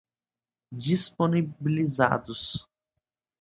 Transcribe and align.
disponibilizados 0.85 2.65